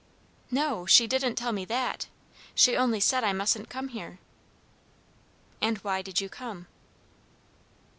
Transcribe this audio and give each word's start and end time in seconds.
"No, 0.49 0.87
she 0.87 1.05
didn't 1.05 1.35
tell 1.35 1.51
me 1.51 1.63
that. 1.65 2.07
She 2.55 2.75
only 2.75 2.99
said 2.99 3.23
I 3.23 3.33
mustn't 3.33 3.69
come 3.69 3.89
here." 3.89 4.17
"And 5.61 5.77
why 5.83 6.01
did 6.01 6.19
you 6.19 6.27
come?" 6.27 6.65